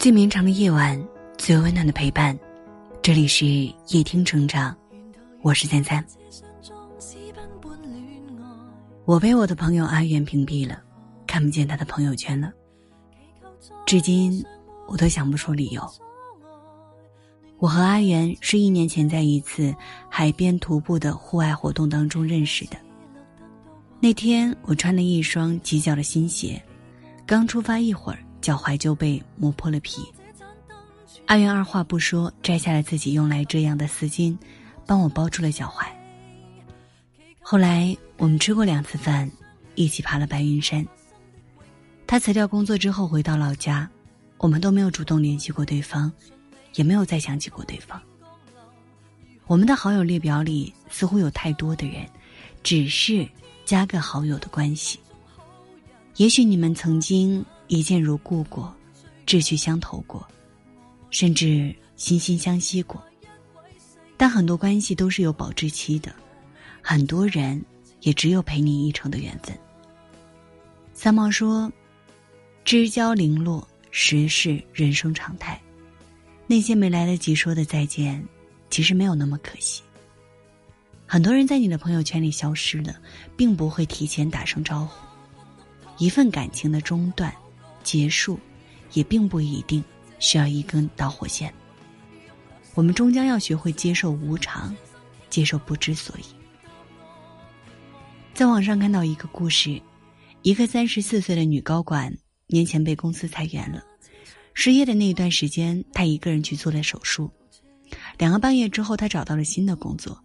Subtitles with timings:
[0.00, 0.98] 最绵长的夜晚，
[1.36, 2.34] 最温暖的陪伴。
[3.02, 3.44] 这里是
[3.88, 4.74] 夜听成长，
[5.42, 6.02] 我是三三。
[9.04, 10.80] 我被我的朋友阿元屏蔽了，
[11.26, 12.50] 看不见他的朋友圈了。
[13.84, 14.42] 至今，
[14.88, 15.86] 我都想不出理由。
[17.58, 19.74] 我和阿元是一年前在一次
[20.08, 22.76] 海边徒步的户外活动当中认识的。
[24.00, 26.58] 那天，我穿了一双挤脚的新鞋，
[27.26, 28.18] 刚出发一会儿。
[28.40, 30.02] 脚踝就被磨破了皮。
[31.26, 34.36] 阿元二话不说摘下了自己用来遮阳的丝巾，
[34.86, 35.86] 帮我包住了脚踝。
[37.40, 39.30] 后来我们吃过两次饭，
[39.76, 40.84] 一起爬了白云山。
[42.06, 43.88] 他辞掉工作之后回到老家，
[44.38, 46.10] 我们都没有主动联系过对方，
[46.74, 48.00] 也没有再想起过对方。
[49.46, 52.04] 我们的好友列表里似乎有太多的人，
[52.64, 53.28] 只是
[53.64, 54.98] 加个好友的关系。
[56.16, 57.44] 也许你们曾经。
[57.70, 58.74] 一见如故过，
[59.24, 60.26] 志趣相投过，
[61.10, 63.00] 甚至惺惺相惜过。
[64.16, 66.12] 但很多关系都是有保质期的，
[66.82, 67.64] 很多人
[68.00, 69.56] 也只有陪你一程的缘分。
[70.94, 71.70] 三毛说
[72.66, 75.58] ：“知交零落，实是人生常态。
[76.48, 78.20] 那些没来得及说的再见，
[78.68, 79.80] 其实没有那么可惜。
[81.06, 82.96] 很多人在你的朋友圈里消失了，
[83.36, 85.06] 并不会提前打声招呼。
[85.98, 87.32] 一份感情的中断。”
[87.82, 88.38] 结束，
[88.92, 89.82] 也并不一定
[90.18, 91.52] 需要一根导火线。
[92.74, 94.74] 我们终将要学会接受无常，
[95.28, 96.24] 接受不知所以。
[98.32, 99.80] 在网上看到一个故事，
[100.42, 103.84] 一个三十四岁的女高管年前被公司裁员了，
[104.54, 107.30] 失业的那一段时间，她一个人去做了手术。
[108.18, 110.18] 两个半月之后，她找到了新的工作，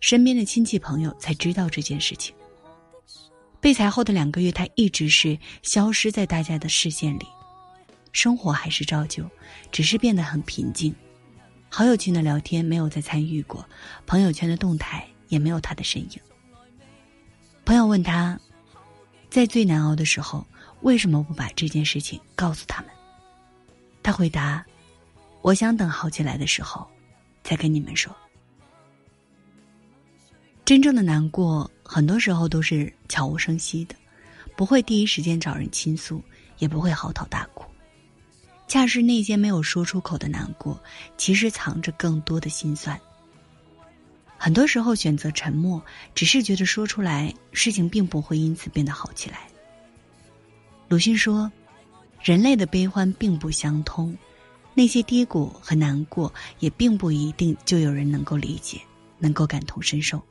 [0.00, 2.34] 身边的亲戚朋友才知道这件事情。
[3.60, 7.26] 被裁后的两个月，他一直是消失在大家的视线里，
[8.12, 9.28] 生活还是照旧，
[9.70, 10.94] 只是变得很平静。
[11.68, 13.64] 好友群的聊天没有再参与过，
[14.06, 16.18] 朋友圈的动态也没有他的身影。
[17.64, 18.40] 朋友问他，
[19.28, 20.46] 在最难熬的时候，
[20.80, 22.90] 为什么不把这件事情告诉他们？
[24.02, 24.64] 他回答
[25.42, 26.88] ：“我想等好起来的时候，
[27.44, 28.16] 再跟你们说。”
[30.70, 33.96] 真正的难过，很多时候都是悄无声息的，
[34.56, 36.22] 不会第一时间找人倾诉，
[36.58, 37.64] 也不会嚎啕大哭。
[38.68, 40.80] 恰是那些没有说出口的难过，
[41.16, 42.96] 其实藏着更多的心酸。
[44.38, 49.48] 很多时候选择沉默，只是觉得说出来，事情并不会因此变得好起来。
[50.86, 51.50] 鲁迅说
[52.22, 54.16] ：“人类的悲欢并不相通，
[54.74, 58.80] 那些低谷和难过，也并不一定就有人能够理解，
[59.18, 60.22] 能够感同身受。”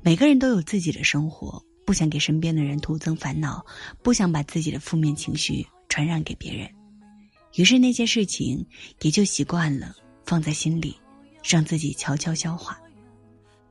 [0.00, 3.64] 每个人都有自己的生活，不想给身边的人徒增烦恼，
[4.02, 6.70] 不想把自己的负面情绪传染给别人，
[7.56, 8.64] 于是那些事情
[9.00, 9.94] 也就习惯了
[10.24, 10.96] 放在心里，
[11.42, 12.80] 让自己悄悄消化。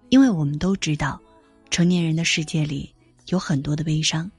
[0.10, 1.20] 因为我们都知道，
[1.70, 2.94] 成年人的世界里
[3.28, 4.30] 有很多的悲伤，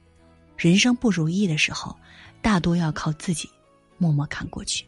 [0.57, 1.97] 人生不如意的时候，
[2.41, 3.49] 大多要靠自己
[3.97, 4.85] 默默扛过去。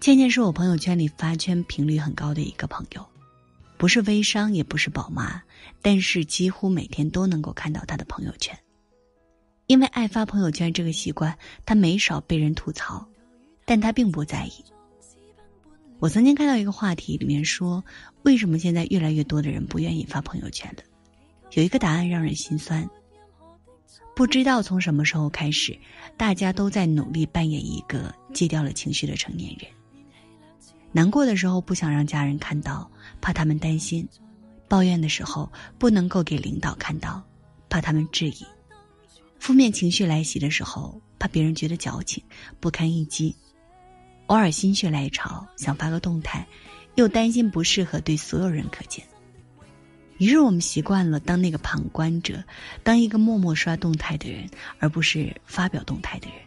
[0.00, 3.06] 倩倩是我朋友圈里发圈频率很高的一个朋友。
[3.80, 5.40] 不是微商，也不是宝妈，
[5.80, 8.54] 但是几乎每天都能够看到他的朋友圈。
[9.68, 13.08] 因为爱发朋友圈这个习惯，他没少被人吐槽，
[13.64, 14.52] 但他并不在意。
[15.98, 17.82] 我曾经看到一个话题，里面说
[18.22, 20.82] 为什么现在越来越多的人不愿意发朋友圈了？
[21.52, 22.86] 有一个答案让人心酸。
[24.14, 25.74] 不知道从什么时候开始，
[26.18, 29.66] 大家都在努力扮演一个戒掉了情绪的成年人。
[30.92, 32.90] 难过的时候不想让家人看到，
[33.20, 34.04] 怕他们担心；
[34.68, 37.22] 抱怨的时候不能够给领导看到，
[37.68, 38.44] 怕他们质疑；
[39.38, 42.22] 负面情绪来袭的时候，怕别人觉得矫情
[42.58, 43.34] 不堪一击；
[44.26, 46.46] 偶尔心血来潮想发个动态，
[46.96, 49.04] 又担心不适合对所有人可见。
[50.18, 52.42] 于是我们习惯了当那个旁观者，
[52.82, 56.38] 当一个默默刷动态的人，而不是发表动态的人。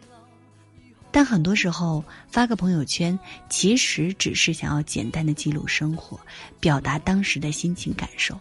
[1.14, 3.16] 但很多时候发个朋友圈，
[3.48, 6.18] 其实只是想要简单的记录生活，
[6.58, 8.36] 表达当时的心情感受。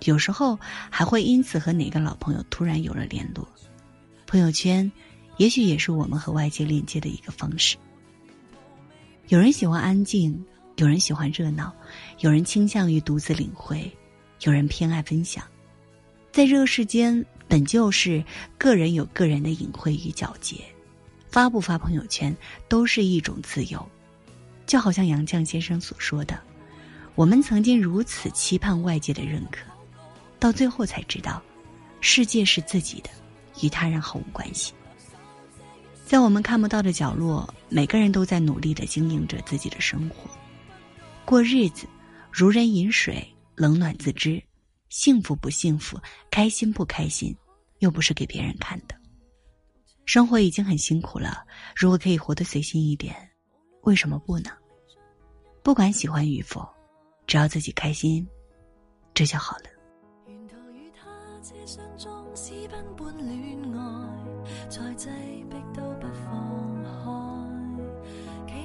[0.00, 0.58] 有时候
[0.90, 3.48] 还会因此和哪个老朋友突然有了联络。
[4.26, 4.90] 朋友圈，
[5.36, 7.76] 也许也是我们和外界链接的一个方式。
[9.28, 10.44] 有人喜欢安静，
[10.74, 11.72] 有人喜欢热闹，
[12.18, 13.88] 有人倾向于独自领会，
[14.40, 15.44] 有人偏爱分享。
[16.32, 18.24] 在这个世间，本就是
[18.58, 20.56] 个人有个人的隐晦与皎洁。
[21.34, 22.32] 发不发朋友圈
[22.68, 23.84] 都是一种自由，
[24.68, 26.40] 就好像杨绛先生所说的
[27.16, 29.64] ：“我们曾经如此期盼外界的认可，
[30.38, 31.42] 到最后才知道，
[32.00, 33.10] 世界是自己的，
[33.62, 34.74] 与他人毫无关系。”
[36.06, 40.30] 在我们看不到的角落，每个人都在努力的经营着自己的生活，
[41.24, 41.88] 过日子，
[42.30, 43.26] 如人饮水，
[43.56, 44.40] 冷暖自知。
[44.88, 45.98] 幸福不幸福，
[46.30, 47.34] 开心不开心，
[47.80, 48.94] 又不是给别人看的。
[50.04, 53.16] 生活已经很辛苦了，如果可以活得随心一点，
[53.82, 54.50] 为什么不呢？
[55.62, 56.66] 不管喜欢与否，
[57.26, 58.26] 只要自己开心，
[59.14, 59.64] 这就好了。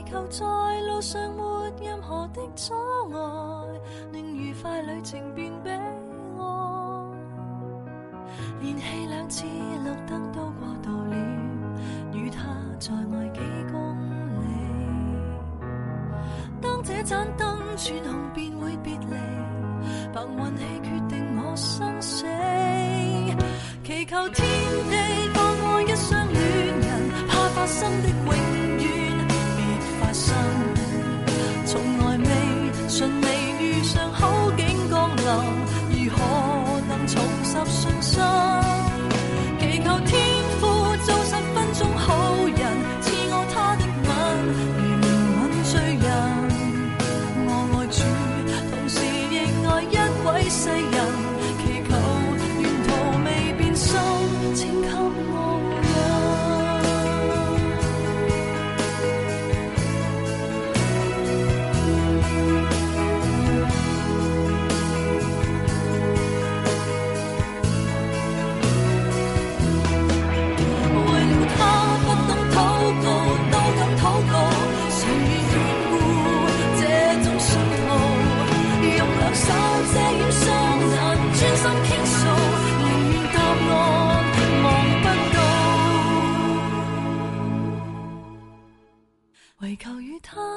[0.09, 2.74] 求在路上没任何的阻
[3.13, 3.80] 碍，
[4.12, 5.80] 令愉快旅程变比爱。
[8.59, 11.15] 连气次绿灯都过度了，
[12.13, 12.39] 与他
[12.79, 13.39] 在外几
[13.71, 13.95] 公
[14.41, 14.45] 里。
[16.59, 17.47] 当这盏灯
[17.77, 19.15] 转红，便会别离。
[20.11, 22.25] 凭运气决定我生死，
[23.83, 24.45] 祈求天
[24.89, 24.95] 地
[25.33, 26.39] 放过一双恋
[26.79, 26.89] 人，
[27.27, 28.27] 怕发生的永
[28.79, 28.87] 远
[29.55, 29.59] 别
[30.01, 30.35] 发生。
[31.65, 32.25] 从来未
[32.89, 33.25] 顺利
[33.61, 34.11] 遇上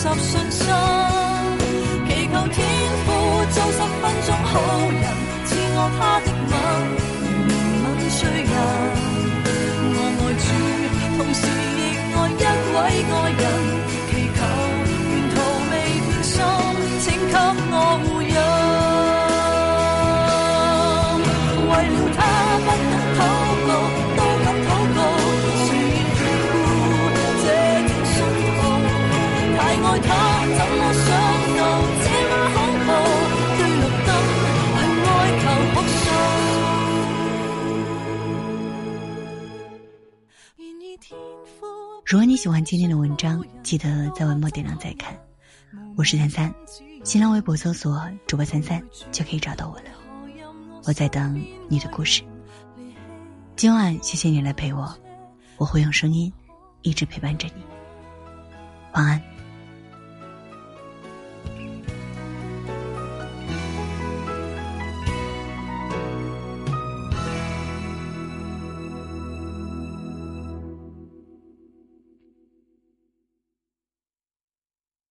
[0.00, 0.64] 拾信心，
[2.08, 2.56] 祈求天
[3.04, 3.08] 父
[3.50, 4.50] 做十分钟好
[4.88, 5.04] 人，
[5.44, 6.52] 赐我他的吻，
[7.44, 7.52] 如
[7.84, 8.18] 吻醉
[8.48, 8.52] 人。
[30.02, 31.08] 他怎么想
[31.56, 31.60] 到
[42.06, 45.16] 如果你喜欢今天的文章，记得在文末点亮再看。
[45.96, 46.52] 我是三三，
[47.04, 48.82] 新浪微博搜索主播三三
[49.12, 49.84] 就可以找到我了。
[50.84, 52.24] 我在等你的故事。
[53.54, 54.92] 今晚谢谢你来陪我，
[55.56, 56.32] 我会用声音
[56.82, 57.62] 一直陪伴着你。
[58.94, 59.29] 晚安。